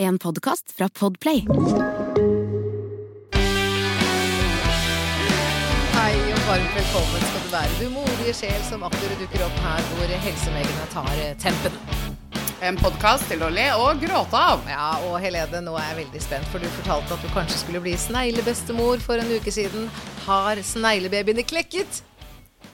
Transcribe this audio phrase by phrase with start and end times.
[0.00, 1.40] En podkast fra Podplay.
[5.94, 9.82] Hei og varmt velkommen skal du være, du modige sjel som akkurat dukker opp her
[9.88, 11.74] hvor helsemegene tar eh, tempen.
[12.62, 14.62] En podkast til å le og gråte av.
[14.70, 17.82] Ja, og Helene, nå er jeg veldig spent, for du fortalte at du kanskje skulle
[17.82, 19.90] bli sneglebestemor for en uke siden.
[20.28, 22.04] Har sneglebabyene klekket?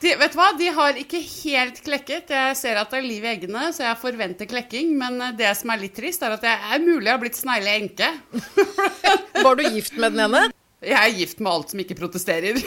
[0.05, 0.51] De, vet du hva?
[0.53, 2.29] De har ikke helt klekket.
[2.29, 4.91] Jeg ser at det er liv i eggene, så jeg forventer klekking.
[4.99, 8.11] Men det som er litt trist, er at jeg er mulig jeg har blitt snegleenke.
[9.47, 10.43] Var du gift med den ene?
[10.85, 12.59] Jeg er gift med alt som ikke protesterer.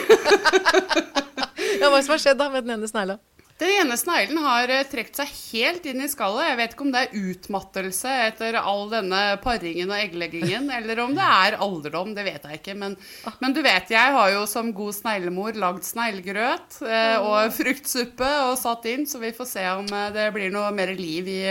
[1.79, 3.20] Ja, Hva som har skjedd da med den ene snegla?
[3.59, 6.47] Den ene sneglen har eh, trukket seg helt inn i skallet.
[6.47, 11.16] Jeg vet ikke om det er utmattelse etter all denne paringen og eggleggingen, eller om
[11.16, 12.13] det er alderdom.
[12.15, 12.77] Det vet jeg ikke.
[12.79, 12.95] Men,
[13.43, 18.55] men du vet, jeg har jo som god sneglemor lagd sneglegrøt eh, og fruktsuppe og
[18.63, 21.43] satt inn, så vi får se om eh, det blir noe mer liv i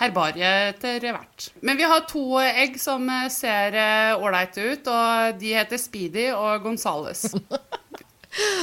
[0.00, 1.50] herbariet etter hvert.
[1.60, 3.76] Men vi har to egg som ser
[4.16, 7.28] ålreite ut, og de heter Speedy og Gonzales.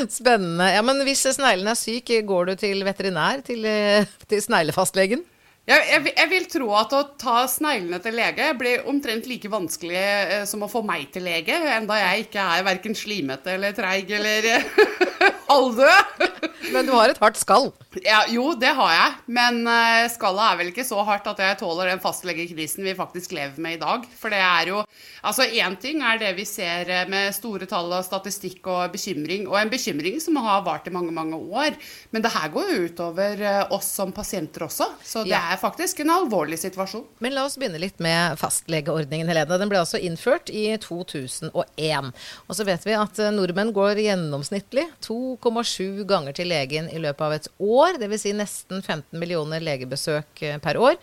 [0.09, 0.67] Spennende.
[0.75, 3.43] Ja, Men hvis sneglen er syk, går du til veterinær?
[3.45, 5.23] Til, eh, til sneglefastlegen?
[5.69, 9.99] Jeg, jeg, jeg, vil tro at å ta sneglene til lege blir omtrent like vanskelig
[10.01, 14.09] eh, som å få meg til lege, enda jeg ikke er verken slimete eller treig
[14.17, 14.49] eller
[15.51, 16.25] halvdød.
[16.73, 17.69] Men du har et hardt skall?
[17.99, 19.15] Ja, jo, det har jeg.
[19.35, 23.33] Men uh, skallet er vel ikke så hardt at jeg tåler den fastlegekrisen vi faktisk
[23.35, 24.05] lever med i dag.
[24.17, 24.83] For det er jo
[25.21, 29.43] Altså, én ting er det vi ser eh, med store tall og statistikk og bekymring,
[29.45, 31.75] og en bekymring som har vart i mange, mange år.
[32.09, 34.87] Men det her går jo utover uh, oss som pasienter også.
[35.05, 35.43] Så det ja.
[35.53, 37.05] er faktisk en alvorlig situasjon.
[37.21, 39.59] Men la oss begynne litt med fastlegeordningen, Helene.
[39.61, 42.09] Den ble altså innført i 2001.
[42.47, 47.37] Og så vet vi at nordmenn går gjennomsnittlig 2,7 ganger til legen i løpet av
[47.37, 47.80] et år.
[47.99, 48.23] Dvs.
[48.25, 50.99] Si nesten 15 millioner legebesøk eh, per år.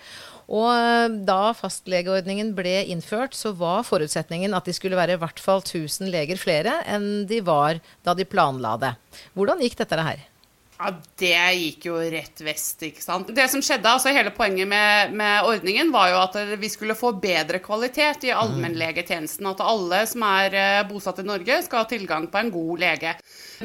[0.48, 5.42] Og eh, da fastlegeordningen ble innført, så var forutsetningen at de skulle være i hvert
[5.42, 8.94] fall 1000 leger flere enn de var da de planla det.
[9.36, 10.27] Hvordan gikk dette her?
[10.78, 13.32] Ja, Det gikk jo rett vest, ikke sant.
[13.34, 17.10] Det som skjedde, altså Hele poenget med, med ordningen var jo at vi skulle få
[17.18, 19.48] bedre kvalitet i allmennlegetjenesten.
[19.50, 23.16] At alle som er eh, bosatt i Norge, skal ha tilgang på en god lege.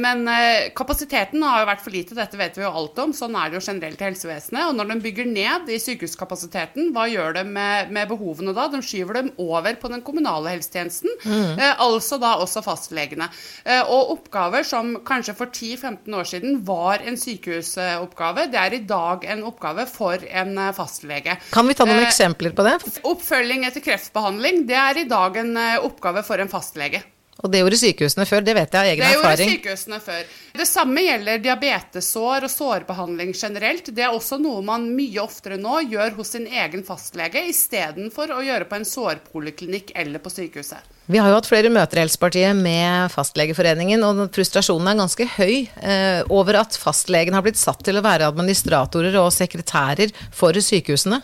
[0.02, 3.14] Men eh, kapasiteten har jo vært for lite, dette vet vi jo alt om.
[3.14, 4.72] Sånn er det jo generelt i helsevesenet.
[4.72, 8.66] Og når de bygger ned i sykehuskapasiteten, hva gjør de med, med behovene da?
[8.74, 11.62] De skyver dem over på den kommunale helsetjenesten, mm.
[11.62, 13.30] eh, altså da også fastlegene.
[13.68, 18.84] Eh, og oppgaver som kanskje for 10-15 år siden var en sykehusoppgave, det er i
[18.90, 21.38] dag en oppgave for en eh, fastlege.
[21.54, 22.78] Kan vi ta noen eh, eksempler på det?
[23.08, 27.04] Oppfølging etter kreftbehandling, det er i dag en eh, oppgave for en fastlege.
[27.42, 29.50] Og det gjorde sykehusene før, det vet jeg av egen erfaring.
[29.50, 30.28] Det gjorde sykehusene før.
[30.54, 33.90] Det samme gjelder diabetessår og sårbehandling generelt.
[33.90, 38.44] Det er også noe man mye oftere nå gjør hos sin egen fastlege, istedenfor å
[38.46, 40.94] gjøre på en sårpoliklinikk eller på sykehuset.
[41.10, 45.56] Vi har jo hatt flere møter i Helsepartiet med Fastlegeforeningen, og frustrasjonen er ganske høy
[45.66, 51.20] eh, over at fastlegen har blitt satt til å være administratorer og sekretærer for sykehusene.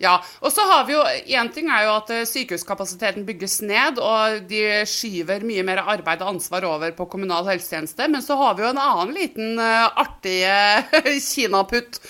[0.00, 1.02] Ja, og så har vi jo,
[1.36, 6.24] Én ting er jo at eh, sykehuskapasiteten bygges ned, og de skyver mye mer arbeid
[6.24, 8.08] og ansvar over på kommunal helsetjeneste.
[8.08, 10.40] Men så har vi jo en annen liten uh, artig
[11.30, 12.00] kinaputt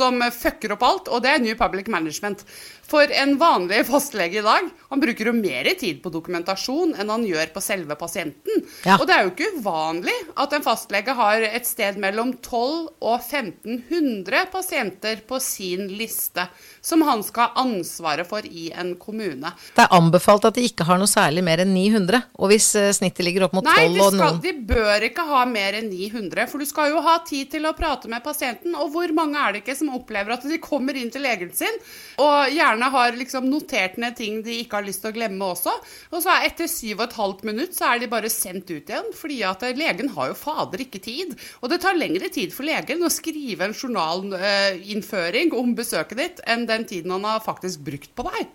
[0.00, 2.44] som fucker opp alt, og det er New Public Management.
[2.90, 7.22] For en vanlig fastlege i dag, han bruker jo mer tid på dokumentasjon enn han
[7.26, 8.64] gjør på selve pasienten.
[8.82, 8.96] Ja.
[8.96, 13.14] Og det er jo ikke uvanlig at en fastlege har et sted mellom 12 og
[13.20, 16.48] 1500 pasienter på sin liste
[16.82, 19.52] som han skal ha ansvaret for i en kommune.
[19.76, 22.24] Det er anbefalt at de ikke har noe særlig mer enn 900.
[22.42, 25.28] Og hvis eh, snittet ligger opp mot 12 Nei, og noen Nei, de bør ikke
[25.30, 26.50] ha mer enn 900.
[26.50, 28.74] For du skal jo ha tid til å prate med pasienten.
[28.74, 31.76] Og hvor mange er det ikke som opplever at de kommer inn til legen sin
[32.20, 35.72] og gjerne har liksom notert ned ting de ikke har lyst til å glemme også.
[36.12, 38.92] Og så er etter syv og et halvt minutt så er de bare sendt ut
[38.92, 39.10] igjen.
[39.16, 41.34] Fordi at eh, legen har jo fader ikke tid.
[41.60, 46.66] Og det tar lengre tid for legen å skrive en journalinnføring om besøket ditt enn
[46.68, 48.50] den tiden han har faktisk brukt på deg.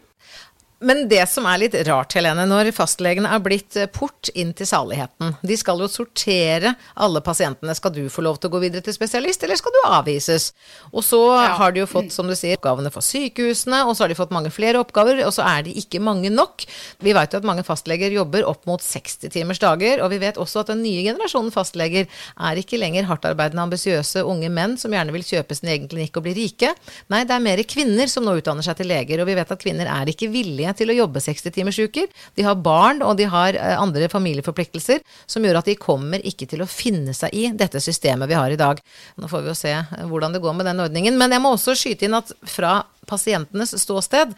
[0.86, 4.68] Men det som er litt rart, Helene, når fastlegene er blitt eh, port inn til
[4.70, 7.74] saligheten De skal jo sortere alle pasientene.
[7.78, 10.52] Skal du få lov til å gå videre til spesialist, eller skal du avvises?
[10.92, 11.56] Og så ja.
[11.58, 14.34] har de jo fått, som du sier, oppgavene for sykehusene, og så har de fått
[14.36, 16.68] mange flere oppgaver, og så er de ikke mange nok.
[17.02, 20.38] Vi vet jo at mange fastleger jobber opp mot 60 timers dager, og vi vet
[20.42, 25.16] også at den nye generasjonen fastleger er ikke lenger hardtarbeidende, ambisiøse unge menn som gjerne
[25.16, 26.76] vil kjøpe sin egen klinikk og bli rike.
[27.10, 29.66] Nei, det er mer kvinner som nå utdanner seg til leger, og vi vet at
[29.66, 32.10] kvinner er ikke villige til å jobbe 60-timersuker.
[32.38, 36.48] De har barn, og de har eh, andre familieforpliktelser som gjør at de kommer ikke
[36.52, 38.82] til å finne seg i dette systemet vi har i dag.
[39.22, 41.20] Nå får vi jo se eh, hvordan det går med den ordningen.
[41.20, 44.34] Men jeg må også skyte inn at fra pasientenes ståsted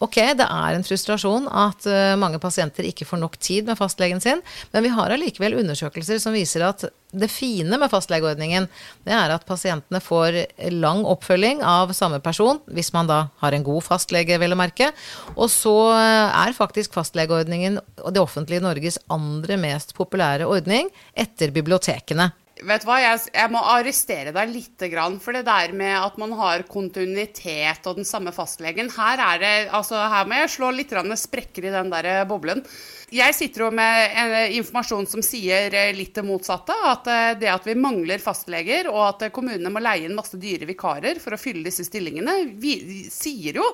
[0.00, 4.22] Ok, det er en frustrasjon at uh, mange pasienter ikke får nok tid med fastlegen
[4.24, 4.40] sin,
[4.72, 8.68] men vi har allikevel undersøkelser som viser at det fine med fastlegeordningen,
[9.04, 10.38] det er at pasientene får
[10.72, 14.92] lang oppfølging av samme person, hvis man da har en god fastlege, vel å merke.
[15.34, 17.80] Og så eh, er faktisk fastlegeordningen
[18.14, 20.88] det offentlige Norges andre mest populære ordning
[21.18, 22.30] etter bibliotekene.
[22.66, 24.84] Vet du hva, jeg, jeg, må arrestere deg litt.
[25.22, 29.52] For det der med at man har kontinuitet og den samme fastlegen Her, er det,
[29.76, 32.64] altså, her må jeg slå litt sprekker i den der boblen.
[33.10, 36.76] Jeg sitter jo med informasjon som sier eh, litt det motsatte.
[36.86, 40.68] At eh, det at vi mangler fastleger, og at kommunene må leie inn masse dyre
[40.68, 42.76] vikarer for å fylle disse stillingene, vi,
[43.10, 43.66] sier jo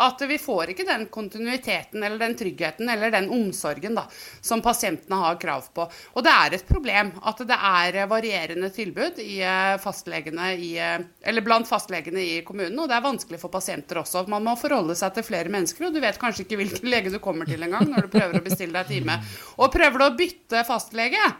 [0.00, 4.06] at vi får ikke den kontinuiteten eller den tryggheten eller den omsorgen da,
[4.40, 5.86] som pasientene har krav på.
[6.14, 9.40] Og det er et problem at det er varierende tilbud i
[9.82, 14.24] fastlegene i, eller blant fastlegene i kommunen, og det er vanskelig for pasienter også.
[14.30, 17.20] Man må forholde seg til flere mennesker, og du vet kanskje ikke hvilken lege du
[17.22, 19.20] kommer til engang når du prøver å bestille deg time.
[19.60, 21.30] Og prøver du å bytte fastlege,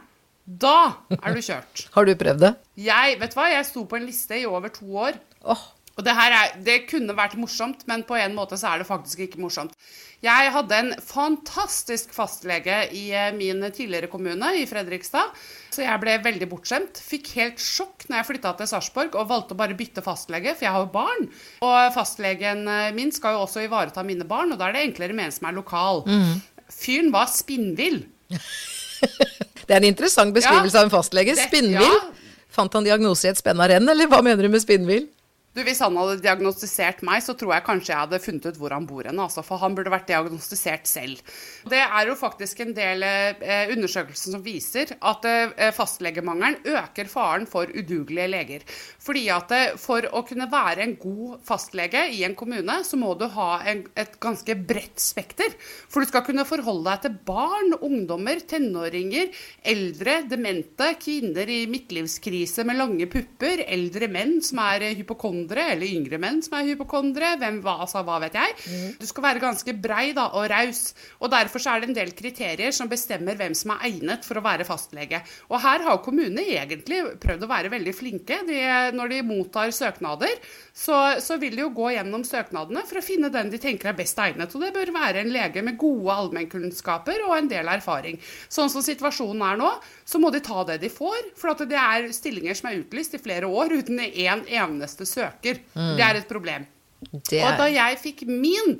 [0.45, 0.77] da
[1.17, 1.85] er du kjørt.
[1.93, 2.55] Har du prøvd det?
[2.81, 5.19] Jeg vet hva, jeg sto på en liste i over to år.
[5.41, 5.61] Oh.
[5.99, 8.87] Og det, her er, det kunne vært morsomt, men på en måte så er det
[8.87, 9.75] faktisk ikke morsomt.
[10.21, 15.33] Jeg hadde en fantastisk fastlege i eh, min tidligere kommune, i Fredrikstad.
[15.73, 17.01] Så jeg ble veldig bortskjemt.
[17.01, 20.67] Fikk helt sjokk når jeg flytta til Sarpsborg og valgte å bare bytte fastlege, for
[20.67, 21.27] jeg har jo barn.
[21.65, 25.17] Og fastlegen eh, min skal jo også ivareta mine barn, og da er det enklere
[25.17, 26.03] med en som er lokal.
[26.05, 26.67] Mm.
[26.71, 28.03] Fyren var spinnvill.
[29.65, 31.35] det er en interessant beskrivelse ja, av en fastlege.
[31.47, 31.97] Spinnvill.
[31.97, 32.45] Ja.
[32.51, 35.09] Fant han diagnose i et spenna renn, eller hva mener du med spinnvill?
[35.51, 38.71] Du, Hvis han hadde diagnostisert meg, så tror jeg kanskje jeg hadde funnet ut hvor
[38.71, 39.17] han bor hen.
[39.19, 41.19] Altså, for han burde vært diagnostisert selv.
[41.67, 47.47] Det er jo faktisk en del eh, undersøkelser som viser at eh, fastlegemangelen øker faren
[47.51, 48.63] for udugelige leger.
[49.03, 53.11] Fordi at eh, For å kunne være en god fastlege i en kommune, så må
[53.19, 55.51] du ha en, et ganske bredt spekter.
[55.91, 59.35] For du skal kunne forholde deg til barn, ungdommer, tenåringer,
[59.67, 65.87] eldre, demente, kvinner i midtlivskrise med lange pupper, eldre menn som er hypokondere hypokondere, eller
[65.87, 67.37] yngre menn som er hypokondere.
[67.39, 68.55] Hvem, hva, altså, hva vet jeg.
[68.67, 68.97] Mm.
[68.99, 70.93] Du skal være ganske brei da, og raus.
[71.19, 74.45] Og derfor er det en del kriterier som bestemmer hvem som er egnet for å
[74.45, 75.21] være fastlege.
[75.49, 78.41] Og her har kommunene egentlig prøvd å være veldig flinke.
[78.47, 78.59] De,
[78.93, 80.37] når de mottar søknader,
[80.73, 83.97] så, så, vil de jo gå gjennom søknadene for å finne den de tenker er
[83.97, 84.53] best egnet.
[84.55, 88.19] Og det bør være en lege med gode allmennkunnskaper og en del erfaring.
[88.51, 89.71] Sånn som situasjonen er nå,
[90.05, 91.31] så må de ta det de får.
[91.39, 95.61] For det er stillinger som er utlyst i flere år uten en eneste søker.
[95.73, 95.93] Mm.
[95.99, 96.67] Det er et problem.
[97.11, 97.45] Er...
[97.47, 98.75] Og da jeg fikk min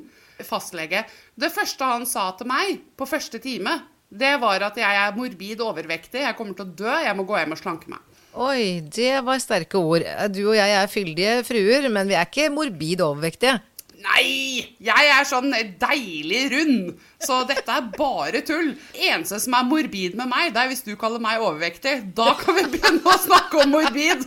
[0.46, 1.00] fastlege
[1.34, 3.74] Det første han sa til meg på første time,
[4.12, 7.38] det var at jeg er morbid overvektig, jeg kommer til å dø, jeg må gå
[7.38, 8.02] hjem og slanke meg.
[8.32, 10.04] Oi, det var sterke ord.
[10.32, 13.58] Du og jeg er fyldige fruer, men vi er ikke morbid overvektige.
[14.02, 14.74] Nei!
[14.82, 18.72] Jeg er sånn deilig rund, så dette er bare tull.
[18.96, 21.94] Eneste som er morbid med meg, det er hvis du kaller meg overvektig.
[22.16, 24.26] Da kan vi begynne å snakke om morbid.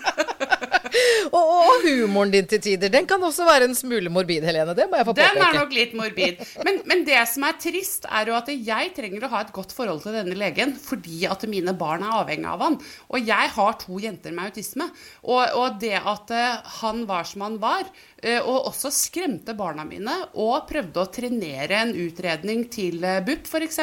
[1.36, 4.76] og, og, humoren din til tider, den kan også være en smule morbid, Helene.
[4.78, 5.36] Det må jeg få påpeke.
[5.36, 6.42] Den er nok litt morbid.
[6.68, 9.76] Men, men, det som er trist, er jo at jeg trenger å ha et godt
[9.76, 12.80] forhold til denne legen fordi at mine barn er avhengig av han.
[13.12, 14.90] Og jeg har to jenter med autisme.
[15.26, 19.86] Og, og det at uh, han var som han var, uh, og også skremte barna
[19.88, 23.82] mine, og prøvde å trenere en utredning til uh, BUP f.eks.,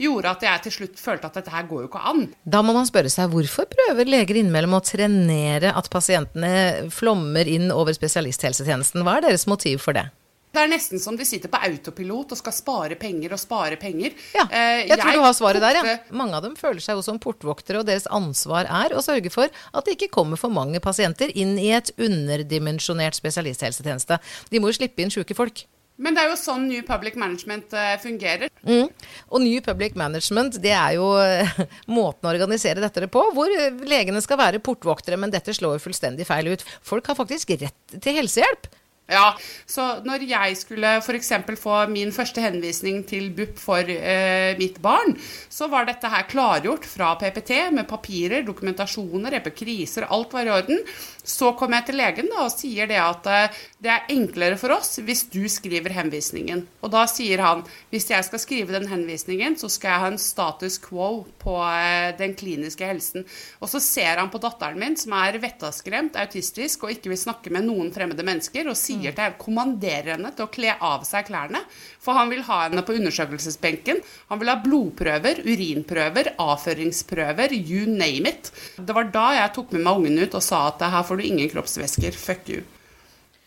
[0.00, 2.26] gjorde at jeg til slutt følte at dette her går jo ikke an.
[2.44, 7.48] Da må man spørre seg hvorfor prøver leger innimellom å trenere at pasientene pasientene flommer
[7.48, 9.04] inn over spesialisthelsetjenesten.
[9.04, 10.10] Hva er deres motiv for det?
[10.50, 14.16] Det er nesten som de sitter på autopilot og skal spare penger og spare penger.
[14.34, 15.92] Ja, jeg, jeg tror du har svaret der, ja.
[16.10, 19.46] Mange av dem føler seg jo som portvoktere, og deres ansvar er å sørge for
[19.46, 24.18] at det ikke kommer for mange pasienter inn i et underdimensjonert spesialisthelsetjeneste.
[24.50, 25.62] De må jo slippe inn sjuke folk.
[26.00, 28.48] Men det er jo sånn New Public Management uh, fungerer.
[28.64, 28.88] Mm.
[29.28, 31.64] Og New Public Management, det er jo uh,
[32.00, 33.52] måten å organisere dette på, hvor
[33.88, 36.64] legene skal være portvoktere, men dette slår jo fullstendig feil ut.
[36.86, 38.70] Folk har faktisk rett til helsehjelp.
[39.10, 39.32] Ja,
[39.66, 41.32] så når jeg skulle f.eks.
[41.58, 45.16] få min første henvisning til BUP for eh, mitt barn,
[45.50, 50.84] så var dette her klargjort fra PPT med papirer, dokumentasjoner, epikriser, alt var i orden.
[51.24, 54.76] Så kommer jeg til legen da, og sier det at eh, det er enklere for
[54.76, 56.66] oss hvis du skriver henvisningen.
[56.84, 60.20] Og da sier han hvis jeg skal skrive den henvisningen, så skal jeg ha en
[60.20, 61.10] status quo
[61.42, 63.26] på eh, den kliniske helsen.
[63.60, 67.52] Og så ser han på datteren min, som er vettaskremt, autistisk og ikke vil snakke
[67.52, 71.28] med noen fremmede mennesker, og sier sier til kommanderer henne til å kle av seg
[71.28, 71.62] klærne.
[72.00, 74.00] For han vil ha henne på undersøkelsesbenken.
[74.30, 78.52] Han vil ha blodprøver, urinprøver, avføringsprøver, you name it.
[78.76, 81.26] Det var da jeg tok med meg ungen ut og sa at her får du
[81.26, 82.14] ingen kroppsvæsker.
[82.14, 82.62] Fuck you.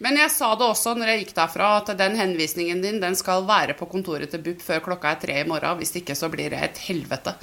[0.03, 3.46] Men jeg sa det også når jeg gikk derfra, at den henvisningen din den skal
[3.48, 5.79] være på kontoret til BUP før klokka er tre i morgen.
[5.79, 7.38] Hvis ikke så blir det et helvete.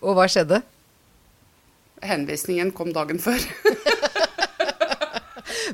[0.00, 0.62] Og hva skjedde?
[2.00, 3.44] Henvisningen kom dagen før.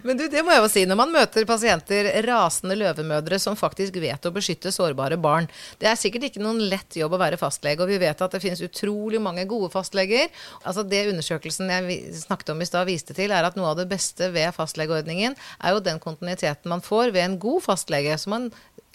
[0.04, 0.84] Men du, det må jeg jo si.
[0.88, 5.48] Når man møter pasienter, rasende løvemødre som faktisk vet å beskytte sårbare barn
[5.80, 8.42] Det er sikkert ikke noen lett jobb å være fastlege, og vi vet at det
[8.42, 10.30] finnes utrolig mange gode fastleger.
[10.64, 13.88] Altså Det undersøkelsen jeg snakket om i stad viste til, er at noe av det
[13.90, 18.18] beste ved fastlegeordningen er jo den kontinuiteten man får ved en god fastlege.
[18.18, 18.50] som man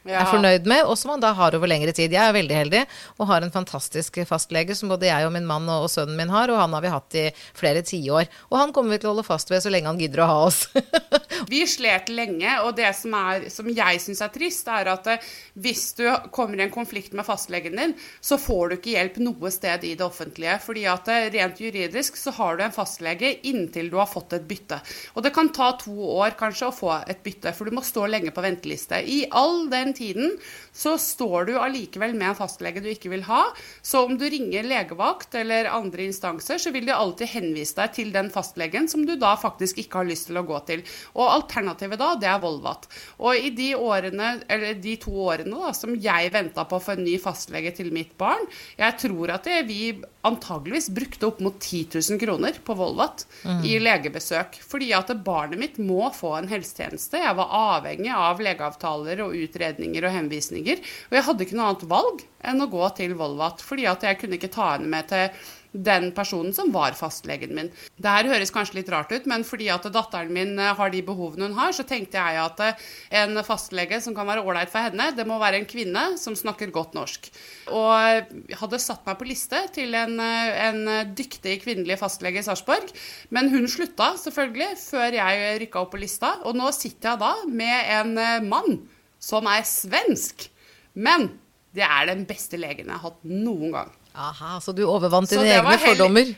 [0.07, 0.21] ja.
[0.21, 2.13] er fornøyd med, og som man da har over lengre tid.
[2.13, 2.81] Jeg er veldig heldig
[3.17, 6.31] og har en fantastisk fastlege som både jeg og min mann og, og sønnen min
[6.33, 7.25] har, og han har vi hatt i
[7.57, 8.29] flere tiår.
[8.49, 10.39] Og han kommer vi til å holde fast ved så lenge han gidder å ha
[10.47, 10.63] oss.
[11.51, 15.29] vi slet lenge, og det som, er, som jeg syns er trist, er at eh,
[15.61, 19.53] hvis du kommer i en konflikt med fastlegen din, så får du ikke hjelp noe
[19.53, 20.57] sted i det offentlige.
[20.63, 24.47] fordi at eh, rent juridisk så har du en fastlege inntil du har fått et
[24.47, 24.81] bytte.
[25.15, 28.07] Og det kan ta to år kanskje å få et bytte, for du må stå
[28.09, 29.01] lenge på venteliste.
[29.01, 30.35] I all den tiden
[30.73, 33.43] så står du allikevel med en fastlege du ikke vil ha.
[33.83, 38.13] Så om du ringer legevakt eller andre instanser, så vil de alltid henvise deg til
[38.15, 40.85] den fastlegen som du da faktisk ikke har lyst til å gå til.
[41.15, 42.87] Og alternativet da, det er Volvat.
[43.21, 46.95] Og i de årene, eller de to årene da, som jeg venta på å få
[46.95, 48.47] en ny fastlege til mitt barn,
[48.79, 49.81] jeg tror at det, vi
[50.27, 53.63] antageligvis brukte opp mot 10 000 kroner på Volvat mm.
[53.65, 54.59] i legebesøk.
[54.67, 57.21] Fordi at barnet mitt må få en helsetjeneste.
[57.21, 59.35] Jeg var avhengig av legeavtaler og
[59.81, 60.83] utredninger og henvisninger.
[61.09, 64.19] Og jeg hadde ikke noe annet valg enn å gå til Volvat, fordi at jeg
[64.21, 65.29] kunne ikke ta henne med til
[65.71, 67.69] den personen som var fastlegen min.
[67.95, 70.99] Det her høres kanskje litt rart ut, men fordi at datteren min eh, har de
[71.07, 72.89] behovene hun har, så tenkte jeg at eh,
[73.21, 76.73] en fastlege som kan være ålreit for henne, det må være en kvinne som snakker
[76.75, 77.31] godt norsk.
[77.71, 82.91] Og hadde satt meg på liste til en, eh, en dyktig kvinnelig fastlege i Sarpsborg.
[83.31, 87.35] Men hun slutta selvfølgelig før jeg rykka opp på lista, og nå sitter jeg da
[87.47, 88.81] med en mann
[89.21, 90.49] som er svensk.
[90.93, 91.29] Men
[91.75, 93.91] det er den beste legen jeg har hatt noen gang.
[94.11, 96.33] Aha, Så du overvant dine egne fordommer?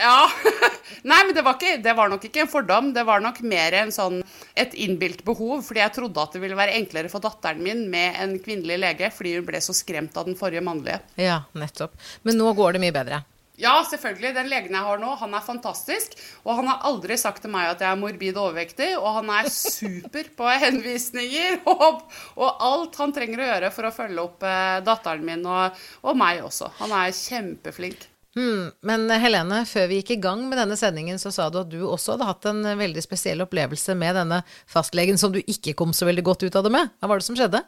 [0.00, 0.28] Ja.
[1.10, 2.90] Nei, men det var, ikke, det var, nok ikke en fordom.
[2.96, 4.20] Det var nok mer en sånn,
[4.58, 5.60] et innbilt behov.
[5.66, 9.10] Fordi jeg trodde at det ville være enklere for datteren min med en kvinnelig lege,
[9.14, 11.00] fordi hun ble så skremt av den forrige mannlige.
[11.20, 11.96] Ja, nettopp.
[12.24, 13.22] Men nå går det mye bedre?
[13.60, 14.32] Ja, selvfølgelig.
[14.36, 16.16] Den legen jeg har nå, han er fantastisk.
[16.46, 19.50] Og han har aldri sagt til meg at jeg er morbid overvektig, og han er
[19.52, 22.04] super på henvisninger og,
[22.40, 26.16] og alt han trenger å gjøre for å følge opp eh, datteren min og, og,
[26.18, 26.70] meg også.
[26.80, 28.08] Han er kjempeflink.
[28.38, 31.72] Hmm, men Helene, før vi gikk i gang med denne sendingen, så sa du at
[31.72, 34.40] du også hadde hatt en veldig spesiell opplevelse med denne
[34.70, 36.94] fastlegen som du ikke kom så veldig godt ut av det med.
[37.02, 37.64] Hva var det som skjedde?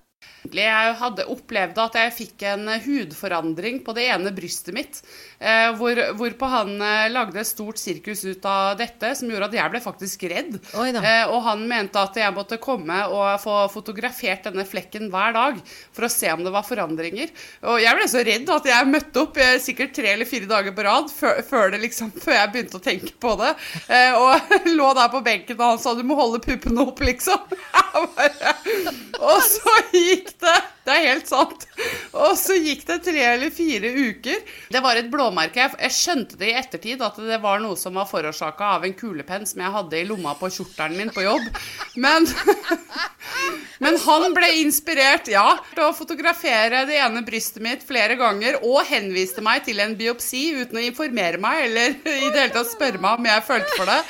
[0.52, 4.98] Jeg hadde opplevd at jeg fikk en hudforandring på det ene brystet mitt.
[5.42, 9.56] Eh, hvor, hvorpå han eh, lagde et stort sirkus ut av dette, som gjorde at
[9.56, 10.58] jeg ble faktisk redd.
[10.74, 15.58] Eh, og han mente at jeg måtte komme og få fotografert denne flekken hver dag
[15.94, 17.32] for å se om det var forandringer.
[17.70, 20.86] Og jeg ble så redd at jeg møtte opp sikkert tre eller fire dager på
[20.86, 23.54] rad før, før, liksom, før jeg begynte å tenke på det.
[24.18, 27.56] Og lå der på benken, og han sa du må holde puppene opp, liksom.
[29.32, 29.76] og så
[30.12, 31.64] gikk det Det er helt sant.
[32.18, 34.40] Og så gikk det tre eller fire uker.
[34.74, 35.68] Det var et blåmerke.
[35.78, 39.46] Jeg skjønte det i ettertid at det var noe som var forårsaka av en kulepenn
[39.46, 41.46] som jeg hadde i lomma på kjortelen min på jobb.
[42.02, 42.26] Men,
[43.84, 48.82] men han ble inspirert, ja, til å fotografere det ene brystet mitt flere ganger og
[48.90, 52.98] henviste meg til en biopsi uten å informere meg eller i det hele tatt spørre
[52.98, 54.02] meg om jeg følte for det.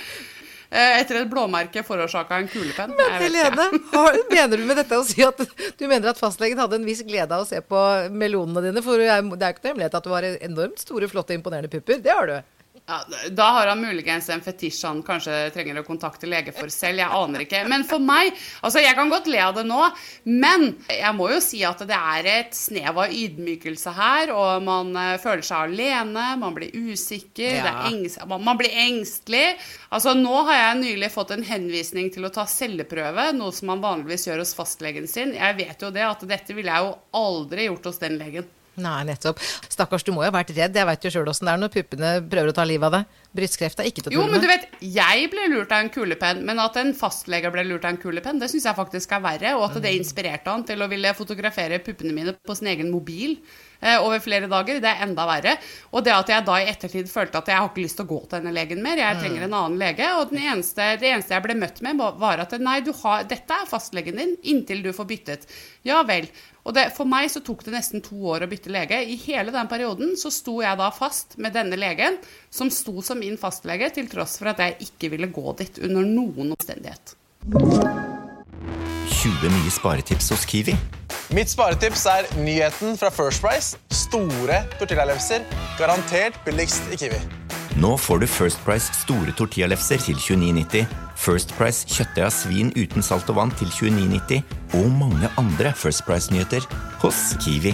[0.73, 2.95] Eh, etter et blåmerke forårsaka en kulepenn.
[2.97, 5.43] Men Helene, har, mener du med dette å si at
[5.77, 8.83] du mener at fastlegen hadde en viss glede av å se på melonene dine?
[8.85, 12.01] For det er jo ikke noe hemmelighet at du har enormt store, flotte, imponerende pupper.
[12.01, 12.39] Det har du.
[12.87, 16.99] Ja, da har han muligens en fetisj han kanskje trenger å kontakte lege for selv.
[16.99, 17.61] Jeg aner ikke.
[17.71, 19.79] Men for meg Altså, jeg kan godt le av det nå,
[20.29, 24.93] men jeg må jo si at det er et snev av ydmykelse her, og man
[24.97, 27.75] uh, føler seg alene, man blir usikker, ja.
[27.91, 29.59] engst, man, man, blir engstelig.
[29.91, 33.85] Altså, nå har jeg nylig fått en henvisning til å ta celleprøve, noe som man
[33.85, 35.37] vanligvis gjør hos fastlegen sin.
[35.39, 38.51] Jeg vet jo det at dette ville jeg jo aldri gjort hos den legen.
[38.81, 39.41] Nei, nettopp.
[39.69, 40.77] Stakkars, du må jo ha vært redd.
[40.77, 43.19] Jeg veit jo sjøl åssen det er når puppene prøver å ta livet av deg.
[43.33, 44.29] Brystkreft er ikke til å tulle med.
[44.29, 47.65] Jo, men du vet, jeg ble lurt av en kulepenn, men at en fastlege ble
[47.65, 49.55] lurt av en kulepenn, det syns jeg faktisk er verre.
[49.57, 53.39] Og at det inspirerte han til å ville fotografere puppene mine på sin egen mobil
[53.81, 55.57] eh, over flere dager, det er enda verre.
[55.93, 58.13] Og det at jeg da i ettertid følte at jeg har ikke lyst til å
[58.13, 60.13] gå til denne legen mer, jeg trenger en annen lege.
[60.21, 64.21] Og eneste, det eneste jeg ble møtt med, var at nei, har, dette er fastlegen
[64.21, 65.53] din inntil du får byttet.
[65.89, 66.29] Ja vel.
[66.63, 69.01] Og det, For meg så tok det nesten to år å bytte lege.
[69.03, 72.21] I hele den perioden så sto jeg da fast med denne legen,
[72.55, 76.07] som sto som min fastlege, til tross for at jeg ikke ville gå dit under
[76.07, 77.15] noen omstendighet.
[79.13, 80.75] 20 nye sparetips hos Kiwi.
[81.33, 83.79] Mitt sparetips er nyheten fra First Price.
[83.95, 85.47] Store tortillalefser.
[85.79, 87.21] Garantert billigst i Kiwi.
[87.81, 90.85] Nå får du First Price store tortillalefser til 29,90,
[91.17, 96.05] First Price kjøttdeig av svin uten salt og vann til 29,90 og mange andre First
[96.05, 96.67] Price-nyheter
[97.01, 97.73] hos Kiwi.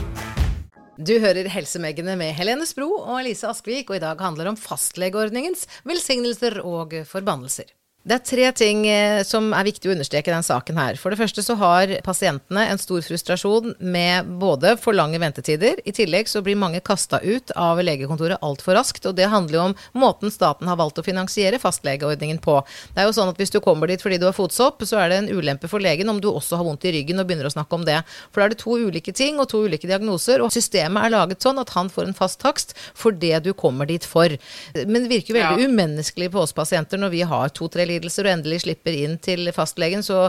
[0.98, 4.58] Du hører Helsemeggene med Helene Spro og Elise Askvik, og i dag handler det om
[4.58, 7.70] fastlegeordningens velsignelser og forbannelser.
[8.08, 10.96] Det er tre ting eh, som er viktig å understreke i den saken her.
[10.96, 15.82] For det første så har pasientene en stor frustrasjon med både for lange ventetider.
[15.84, 19.04] I tillegg så blir mange kasta ut av legekontoret altfor raskt.
[19.10, 22.54] Og det handler jo om måten staten har valgt å finansiere fastlegeordningen på.
[22.94, 25.12] Det er jo sånn at hvis du kommer dit fordi du har fotsopp, så er
[25.12, 27.52] det en ulempe for legen om du også har vondt i ryggen og begynner å
[27.52, 27.98] snakke om det.
[28.32, 31.44] For da er det to ulike ting og to ulike diagnoser, og systemet er laget
[31.44, 34.32] sånn at han får en fast takst for det du kommer dit for.
[34.80, 35.68] Men det virker veldig ja.
[35.68, 39.50] umenneskelig på oss pasienter når vi har to-tre lidelser lidelser og endelig slipper inn til
[39.54, 40.28] fastlegen, så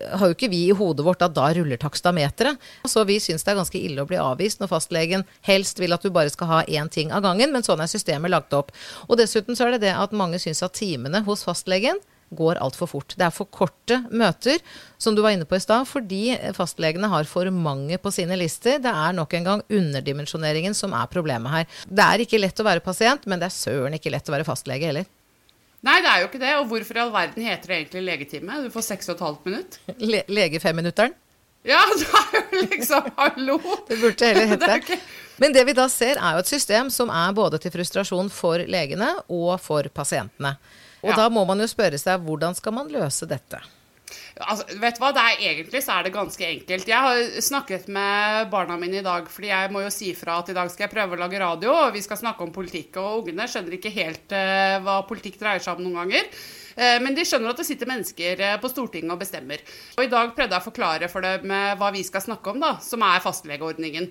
[0.00, 2.60] har jo ikke vi i hodet vårt at da ruller takstameteret.
[2.88, 6.04] Så vi syns det er ganske ille å bli avvist når fastlegen helst vil at
[6.04, 8.72] du bare skal ha én ting av gangen, men sånn er systemet lagt opp.
[9.08, 12.00] Og dessuten så er det det at mange syns at timene hos fastlegen
[12.30, 13.14] går altfor fort.
[13.18, 14.60] Det er for korte møter,
[15.02, 18.78] som du var inne på i stad, fordi fastlegene har for mange på sine lister.
[18.82, 21.80] Det er nok en gang underdimensjoneringen som er problemet her.
[21.90, 24.46] Det er ikke lett å være pasient, men det er søren ikke lett å være
[24.46, 25.10] fastlege heller.
[25.86, 26.52] Nei, det er jo ikke det.
[26.60, 28.60] Og hvorfor i all verden heter det egentlig legetime?
[28.64, 29.80] Du får seks og et halvt minutt.
[30.02, 31.16] Le legefemminutteren?
[31.68, 33.58] Ja, det er jo liksom Hallo!
[33.88, 34.78] det burde heller hete.
[34.88, 35.00] det.
[35.40, 38.64] Men det vi da ser, er jo et system som er både til frustrasjon for
[38.68, 40.54] legene og for pasientene.
[41.00, 41.16] Og ja.
[41.22, 43.60] da må man jo spørre seg hvordan skal man løse dette?
[44.40, 46.88] Altså, vet du hva, det er Egentlig så er det ganske enkelt.
[46.88, 50.52] Jeg har snakket med barna mine i dag, fordi jeg må jo si fra at
[50.52, 53.00] i dag skal jeg prøve å lage radio, og vi skal snakke om politikk.
[53.02, 56.30] Og ungene skjønner ikke helt uh, hva politikk dreier seg om noen ganger.
[56.76, 59.62] Uh, men de skjønner at det sitter mennesker uh, på Stortinget og bestemmer.
[59.98, 62.76] Og i dag prøvde jeg å forklare for dem hva vi skal snakke om, da,
[62.84, 64.10] som er fastlegeordningen.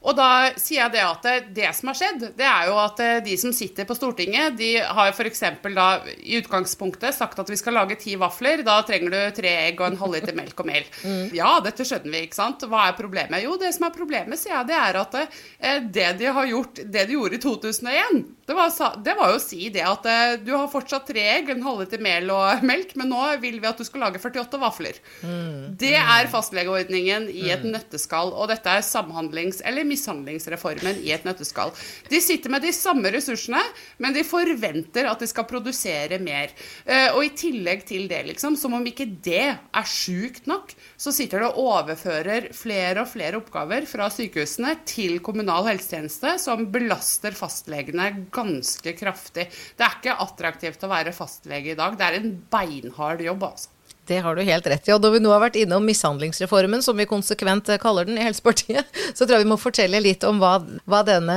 [0.00, 3.18] Og da sier jeg det at det, som har skjedd, det er jo at eh,
[3.24, 5.42] de som sitter på Stortinget, de har f.eks.
[5.76, 8.64] da i utgangspunktet sagt at vi skal lage ti vafler.
[8.64, 10.88] Da trenger du tre egg og en halvliter melk og mel.
[11.10, 11.30] Mm.
[11.34, 12.62] Ja, dette skjønner vi, ikke sant.
[12.68, 13.40] Hva er problemet?
[13.42, 16.82] Jo, det som er problemet, sier jeg, det er at eh, det de har gjort,
[16.84, 18.70] det de gjorde i 2001, det var,
[19.06, 22.02] det var jo å si det at eh, du har fortsatt tre egg, en halvliter
[22.02, 24.98] mel og melk, men nå vil vi at du skal lage 48 vafler.
[25.22, 25.76] Mm.
[25.80, 27.70] Det er fastlegeordningen i et mm.
[27.76, 31.72] nøtteskall, og dette er samhandlings- eller mishandlingsreformen i et nøtteskall.
[32.10, 33.60] De sitter med de samme ressursene,
[34.02, 36.54] men de forventer at de skal produsere mer.
[36.84, 41.14] Eh, og i tillegg til det, liksom, som om ikke det er sjukt nok, så
[41.14, 47.36] sitter det og overfører flere og flere oppgaver fra sykehusene til kommunal helsetjeneste, som belaster
[47.36, 49.48] fastlegene ganske kraftig.
[49.76, 51.98] Det er ikke attraktivt å være fastlege i dag.
[51.98, 53.74] Det er en beinhard jobb, altså.
[54.10, 54.90] Det har du helt rett i.
[54.90, 58.24] Og når vi nå har vært innom mishandlingsreformen, som vi konsekvent eh, kaller den i
[58.26, 60.56] Helsepartiet, så tror jeg vi må fortelle litt om hva,
[60.90, 61.36] hva denne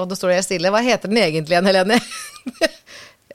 [0.00, 0.72] Og da står jeg stille.
[0.74, 2.00] Hva heter den egentlig igjen, Helene?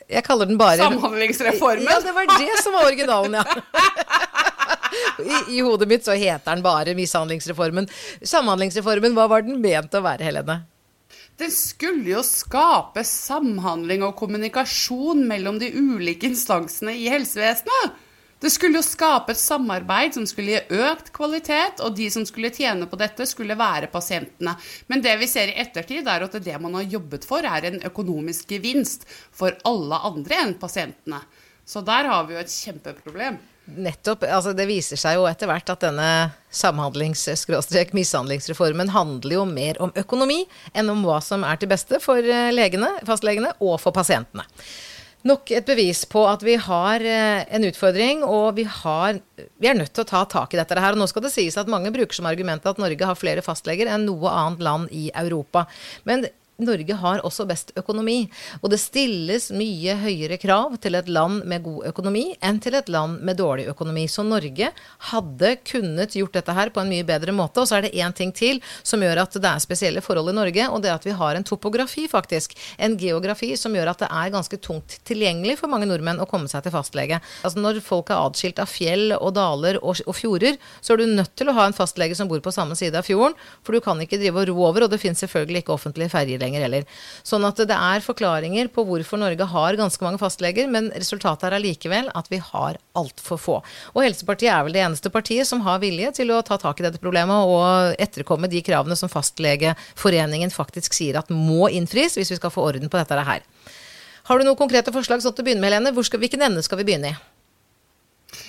[0.06, 1.88] Jeg kaller den bare Samhandlingsreformen?
[1.90, 3.56] Ja, det var det som var originalen, ja.
[5.26, 7.88] I, I, hodet mitt så heter den bare Mishandlingsreformen.
[8.22, 10.60] Samhandlingsreformen, hva var den ment å være, Helene?
[11.42, 18.05] Den skulle jo skape samhandling og kommunikasjon mellom de ulike instansene i helsevesenet.
[18.46, 22.52] Det skulle jo skape et samarbeid som skulle gi økt kvalitet, og de som skulle
[22.54, 24.54] tjene på dette, skulle være pasientene.
[24.86, 27.82] Men det vi ser i ettertid, er at det man har jobbet for, er en
[27.90, 31.26] økonomisk gevinst for alle andre enn pasientene.
[31.66, 33.42] Så der har vi jo et kjempeproblem.
[33.66, 34.30] Nettopp.
[34.30, 40.46] altså Det viser seg jo etter hvert at denne samhandlings-mishandlingsreformen handler jo mer om økonomi
[40.78, 44.46] enn om hva som er til beste for eh, legene, fastlegene og for pasientene
[45.26, 49.78] nok et bevis på at vi har eh, en utfordring, og vi, har, vi, er
[49.78, 50.96] nødt til å ta tak i dette her.
[50.96, 53.90] Og nå skal det sies at mange bruker som argument at Norge har flere fastleger
[53.92, 55.66] enn noe annet land i Europa.
[56.08, 56.28] Men
[56.62, 58.30] Norge har også best økonomi.
[58.62, 62.90] Og det stilles mye høyere krav til et land med god økonomi enn til et
[62.92, 64.06] land med dårlig økonomi.
[64.12, 64.70] Så Norge
[65.12, 67.60] hadde kunnet gjort dette her på en mye bedre måte.
[67.60, 70.38] Og så er det én ting til som gjør at det er spesielle forhold i
[70.38, 72.56] Norge, og det er at vi har en topografi, faktisk.
[72.80, 76.48] En geografi som gjør at det er ganske tungt tilgjengelig for mange nordmenn å komme
[76.52, 77.20] seg til fastlege.
[77.44, 81.16] Altså Når folk er atskilt av fjell og daler og, og fjorder, så er du
[81.18, 83.84] nødt til å ha en fastlege som bor på samme side av fjorden, for du
[83.84, 86.88] kan ikke drive og ro over, og det finnes selvfølgelig ikke offentlige ferjer lenger heller.
[87.26, 91.58] Sånn at det er forklaringer på hvorfor Norge har ganske mange fastleger, men resultatet er
[91.58, 93.58] allikevel at vi har altfor få.
[93.94, 96.88] Og Helsepartiet er vel det eneste partiet som har vilje til å ta tak i
[96.88, 102.40] dette problemet og etterkomme de kravene som Fastlegeforeningen faktisk sier at må innfris hvis vi
[102.40, 103.46] skal få orden på dette her.
[104.26, 106.06] Har du noen konkrete forslag sånn til å begynne med, Helene?
[106.06, 107.18] Skal, hvilken ende skal vi begynne i?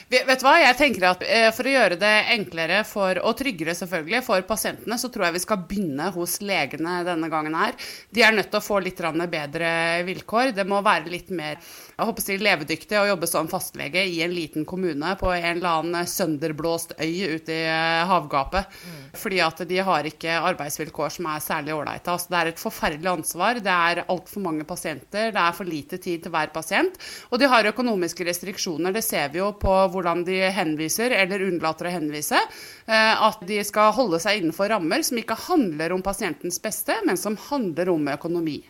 [0.07, 3.75] Vet du hva, jeg tenker at eh, For å gjøre det enklere for, og tryggere
[3.75, 7.75] selvfølgelig for pasientene, så tror jeg vi skal begynne hos legene denne gangen her.
[8.15, 9.71] De er nødt til å få litt bedre
[10.07, 10.55] vilkår.
[10.55, 11.59] Det må være litt mer
[11.97, 15.79] jeg håper å levedyktig å jobbe som fastlege i en liten kommune på en eller
[15.81, 18.69] annen sønderblåst øy ute i eh, havgapet.
[18.85, 18.99] Mm.
[19.17, 22.13] Fordi at de har ikke arbeidsvilkår som er særlig ålreite.
[22.13, 23.63] Altså, det er et forferdelig ansvar.
[23.65, 25.33] Det er altfor mange pasienter.
[25.33, 27.01] Det er for lite tid til hver pasient.
[27.31, 28.93] Og de har økonomiske restriksjoner.
[28.93, 32.39] Det ser vi jo på hvordan de henviser eller unnlater å henvise,
[32.87, 37.19] eh, at de skal holde seg innenfor rammer som ikke handler om pasientens beste, men
[37.21, 38.61] som handler om økonomi.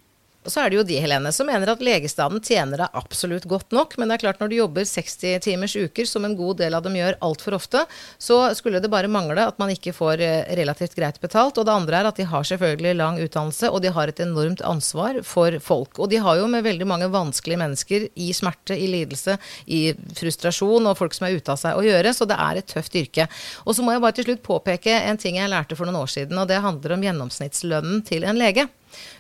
[0.47, 3.75] Og så er det jo de, Helene, som mener at legestanden tjener deg absolutt godt
[3.75, 3.97] nok.
[3.99, 6.85] Men det er klart når du jobber 60 timers uker, som en god del av
[6.87, 7.83] dem gjør altfor ofte,
[8.23, 11.59] så skulle det bare mangle at man ikke får eh, relativt greit betalt.
[11.59, 14.63] Og det andre er at de har selvfølgelig lang utdannelse, og de har et enormt
[14.67, 15.99] ansvar for folk.
[15.99, 19.35] Og de har jo med veldig mange vanskelige mennesker i smerte, i lidelse,
[19.67, 19.83] i
[20.15, 22.95] frustrasjon og folk som er ute av seg å gjøre, så det er et tøft
[23.03, 23.27] yrke.
[23.67, 26.15] Og så må jeg bare til slutt påpeke en ting jeg lærte for noen år
[26.15, 28.71] siden, og det handler om gjennomsnittslønnen til en lege.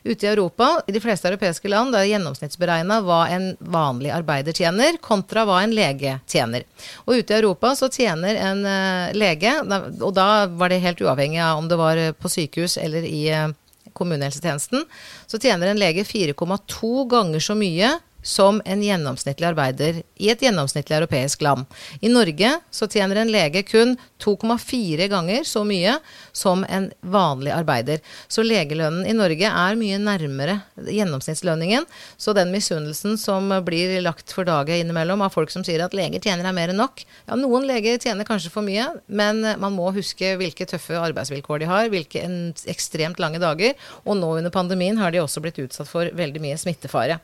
[0.07, 4.55] Ute i Europa, i de fleste europeiske land, det er gjennomsnittsberegna hva en vanlig arbeider
[4.57, 6.67] tjener, kontra hva en lege tjener.
[7.07, 9.53] Og ute i Europa så tjener en uh, lege,
[10.01, 13.23] og da var det helt uavhengig av om det var eh, på sykehus eller i
[13.35, 13.51] uh,
[13.97, 14.85] kommunehelsetjenesten,
[15.27, 20.97] så tjener en lege 4,2 ganger så mye som en gjennomsnittlig arbeider i et gjennomsnittlig
[20.99, 21.67] europeisk land.
[22.01, 25.95] I Norge så tjener en lege kun 2,4 ganger så mye
[26.35, 28.03] som en vanlig arbeider.
[28.29, 31.87] Så legelønnen i Norge er mye nærmere gjennomsnittslønningen.
[32.19, 36.23] Så den misunnelsen som blir lagt for dagen innimellom av folk som sier at leger
[36.23, 39.93] tjener er mer enn nok Ja, noen leger tjener kanskje for mye, men man må
[39.95, 42.23] huske hvilke tøffe arbeidsvilkår de har, hvilke
[42.71, 43.75] ekstremt lange dager.
[44.05, 47.21] Og nå under pandemien har de også blitt utsatt for veldig mye smittefare.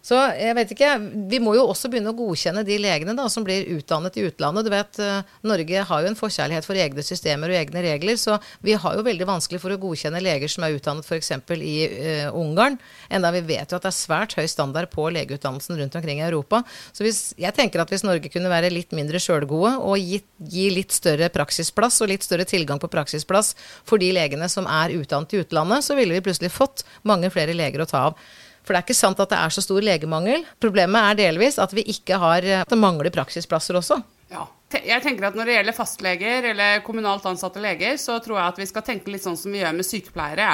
[0.00, 0.90] Så jeg vet ikke,
[1.30, 4.64] Vi må jo også begynne å godkjenne de legene da, som blir utdannet i utlandet.
[4.64, 8.38] Du vet, uh, Norge har jo en forkjærlighet for egne systemer og egne regler, så
[8.64, 11.32] vi har jo veldig vanskelig for å godkjenne leger som er utdannet f.eks.
[11.60, 12.80] i uh, Ungarn.
[13.12, 16.26] Enda vi vet jo at det er svært høy standard på legeutdannelsen rundt omkring i
[16.30, 16.62] Europa.
[16.96, 20.68] Så hvis, jeg tenker at hvis Norge kunne være litt mindre sjølgode og gi, gi,
[20.72, 23.52] litt større praksisplass og litt større tilgang på praksisplass
[23.84, 27.56] for de legene som er utdannet i utlandet, så ville vi plutselig fått mange flere
[27.56, 28.30] leger å ta av.
[28.70, 30.44] For det er ikke sant at det er så stor legemangel.
[30.62, 33.98] Problemet er delvis at vi ikke har At det mangler praksisplasser også.
[34.30, 34.46] Ja.
[34.70, 38.60] Jeg tenker at Når det gjelder fastleger eller kommunalt ansatte leger, så tror jeg at
[38.60, 40.52] vi skal tenke litt sånn som vi gjør med sykepleiere.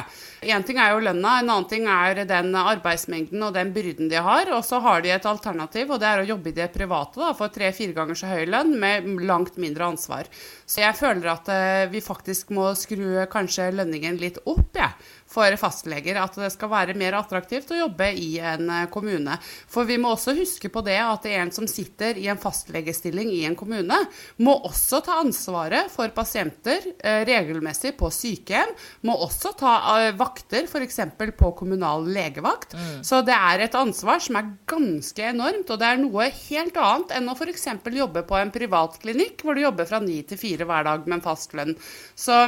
[0.48, 4.22] Én ting er jo lønna, en annen ting er den arbeidsmengden og den byrden de
[4.24, 4.48] har.
[4.56, 7.34] Og så har de et alternativ, og det er å jobbe i det private da,
[7.36, 10.32] for tre-fire ganger så høy lønn med langt mindre ansvar.
[10.64, 14.88] Så jeg føler at eh, vi faktisk må skru kanskje lønningen litt opp, jeg.
[14.88, 19.36] Ja for fastleger at det skal være mer attraktivt å jobbe i en eh, kommune.
[19.42, 23.44] For vi må også huske på det at en som sitter i en fastlegestilling i
[23.48, 23.98] en kommune,
[24.42, 28.74] må også ta ansvaret for pasienter eh, regelmessig på sykehjem.
[29.08, 31.00] Må også ta eh, vakter, f.eks.
[31.36, 32.76] på kommunal legevakt.
[32.76, 33.00] Mm.
[33.06, 37.16] Så det er et ansvar som er ganske enormt, og det er noe helt annet
[37.18, 37.68] enn å f.eks.
[37.96, 41.18] jobbe på en privat klinikk hvor du jobber fra ni til fire hver dag med
[41.18, 41.76] en fast lønn.
[42.16, 42.46] Så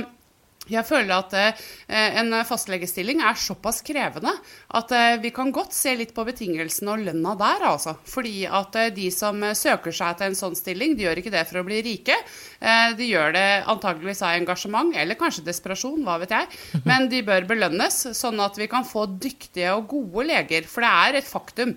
[0.69, 4.35] jeg føler at eh, en fastlegestilling er såpass krevende
[4.77, 7.95] at eh, vi kan godt se litt på betingelsene og lønna der, altså.
[8.09, 11.47] Fordi at eh, de som søker seg til en sånn stilling, de gjør ikke det
[11.49, 12.17] for å bli rike.
[12.99, 16.49] De gjør det antageligvis av engasjement, eller kanskje desperasjon, hva vet jeg.
[16.89, 20.67] Men de bør belønnes, sånn at vi kan få dyktige og gode leger.
[20.69, 21.75] For det er et faktum,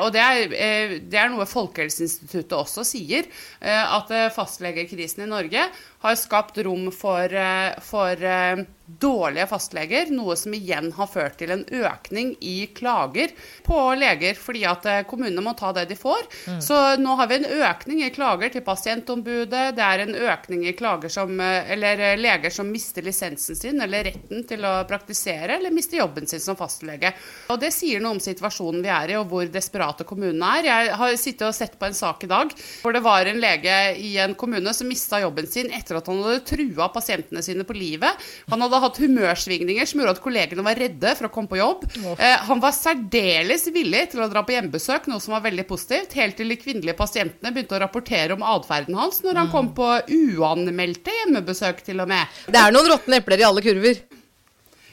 [0.00, 3.28] og det er, det er noe Folkehelseinstituttet også sier,
[3.60, 5.66] at fastlegekrisen i Norge
[6.04, 7.32] har skapt rom for,
[7.80, 13.32] for uh, dårlige fastleger, noe som igjen har ført til en økning i klager
[13.64, 16.26] på leger, fordi at eh, kommunene må ta det de får.
[16.52, 16.58] Mm.
[16.64, 20.74] Så nå har vi en økning i klager til pasientombudet, det er en økning i
[20.76, 25.56] klager som, eh, eller eh, leger som mister lisensen sin eller retten til å praktisere,
[25.56, 27.14] eller mister jobben sin som fastlege.
[27.48, 30.68] Og Det sier noe om situasjonen vi er i, og hvor desperate kommunene er.
[30.68, 33.78] Jeg har sittet og sett på en sak i dag hvor det var en lege
[33.96, 37.76] i en kommune som mista jobben sin etter at han hadde trua pasientene sine på
[37.76, 38.20] livet.
[38.52, 41.60] Han hadde hadde hatt humørsvingninger som gjorde at kollegene var redde for å komme på
[41.60, 41.86] jobb.
[42.14, 46.16] Eh, han var særdeles villig til å dra på hjemmebesøk, noe som var veldig positivt,
[46.18, 49.88] helt til de kvinnelige pasientene begynte å rapportere om atferden hans når han kom på
[50.10, 52.42] uanmeldte hjemmebesøk, til og med.
[52.50, 54.04] Det er noen råtne epler i alle kurver.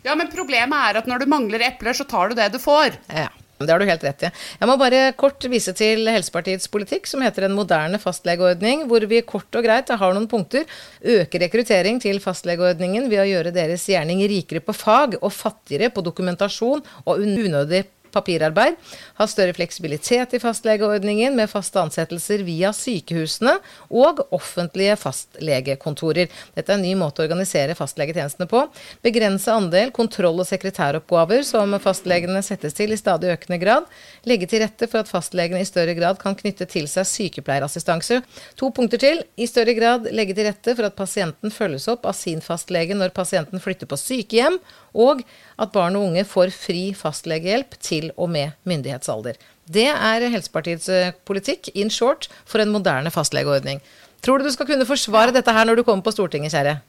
[0.06, 2.98] Ja, men problemet er at når du mangler epler, så tar du det du får.
[3.14, 3.30] Ja.
[3.68, 4.32] Det har du helt rett i.
[4.60, 9.22] Jeg må bare kort vise til Helsepartiets politikk, som heter En moderne fastlegeordning, hvor vi
[9.28, 10.68] kort og greit har noen punkter.
[11.02, 16.04] Øke rekruttering til fastlegeordningen ved å gjøre deres gjerning rikere på fag og fattigere på
[16.06, 18.78] dokumentasjon og unødig papirarbeid,
[19.18, 23.58] ha større fleksibilitet i fastlegeordningen med faste ansettelser via sykehusene
[23.90, 26.32] og offentlige fastlegekontorer.
[26.56, 28.64] Dette er en ny måte å organisere fastlegetjenestene på.
[29.06, 33.88] Begrense andel kontroll- og sekretæroppgaver som fastlegene settes til i stadig økende grad.
[34.28, 38.22] Legge til rette for at fastlegene i større grad kan knytte til seg sykepleierassistanse.
[38.60, 39.24] To punkter til.
[39.38, 43.14] I større grad legge til rette for at pasienten følges opp av sin fastlege når
[43.16, 44.60] pasienten flytter på sykehjem,
[44.92, 45.22] og
[45.62, 49.38] at barn og unge får fri fastlegehjelp til og med myndighetsalder.
[49.72, 53.82] Det er Helsepartiets eh, politikk, in short, for en moderne fastlegeordning.
[54.22, 56.80] Tror du du skal kunne forsvare dette her når du kommer på Stortinget, kjære?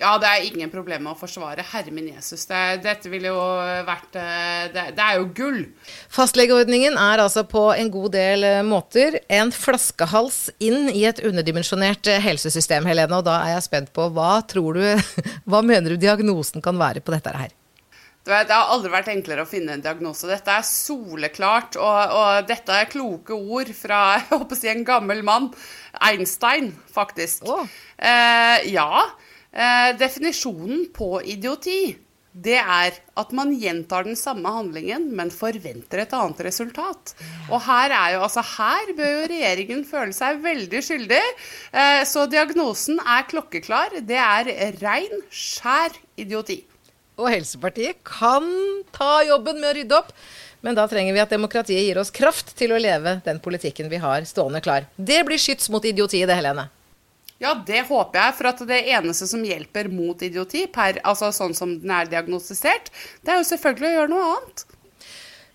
[0.00, 1.60] Ja, det er ingen problem med å forsvare.
[1.74, 2.46] Herre min Jesus.
[2.48, 3.40] Det, dette ville jo
[3.84, 5.60] vært eh, det, det, er jo gull.
[6.08, 12.08] Fastlegeordningen er altså på en god del eh, måter en flaskehals inn i et underdimensjonert
[12.24, 13.20] helsesystem, Helene.
[13.20, 14.84] Og da er jeg spent på hva tror du
[15.50, 17.52] Hva mener du diagnosen kan være på dette her?
[18.26, 20.28] Det har aldri vært enklere å finne en diagnose.
[20.28, 24.84] Dette er soleklart, og, og dette er kloke ord fra jeg håper å si, en
[24.86, 25.48] gammel mann.
[26.10, 27.48] Einstein, faktisk.
[27.48, 27.64] Oh.
[27.96, 29.06] Eh, ja.
[29.50, 31.80] Eh, definisjonen på idioti
[32.30, 37.14] det er at man gjentar den samme handlingen, men forventer et annet resultat.
[37.50, 41.22] Og her, er jo, altså, her bør jo regjeringen føle seg veldig skyldig.
[41.74, 43.98] Eh, så diagnosen er klokkeklar.
[44.06, 46.60] Det er rein, skjær idioti.
[47.20, 48.46] Og Helsepartiet kan
[48.96, 50.10] ta jobben med å rydde opp.
[50.64, 54.00] Men da trenger vi at demokratiet gir oss kraft til å leve den politikken vi
[54.00, 54.88] har stående klar.
[54.96, 56.66] Det blir skyts mot idioti, det, Helene.
[57.40, 58.36] Ja, det håper jeg.
[58.36, 62.92] For at det eneste som hjelper mot idioti, per, altså sånn som den er diagnostisert,
[63.24, 64.66] det er jo selvfølgelig å gjøre noe annet.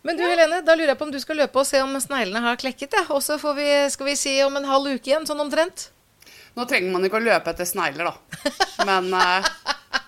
[0.06, 2.42] Men du Helene, da lurer jeg på om du skal løpe og se om sneglene
[2.42, 2.98] har klekket.
[2.98, 3.06] Ja.
[3.14, 5.90] Og så skal vi si om en halv uke igjen, sånn omtrent.
[6.56, 8.52] Nå trenger man ikke å løpe etter snegler, da.
[8.88, 9.50] Men uh,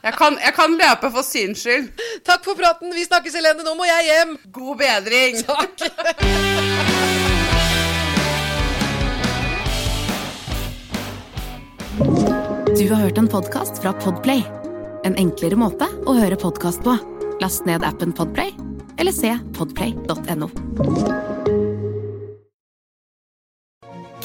[0.04, 1.88] jeg, kan, jeg, kan, løpe for syns skyld.
[2.28, 2.94] Takk for praten.
[2.96, 3.66] Vi snakkes, Helene.
[3.66, 4.38] Nå må jeg hjem.
[4.54, 5.34] God bedring.
[5.48, 5.76] Takk.
[12.78, 14.46] Du har hørt en podkast fra Podplay.
[15.08, 16.98] En enklere måte å høre podkast på.
[17.42, 18.54] Last ned appen Podplay
[18.98, 20.50] eller se podplay.no.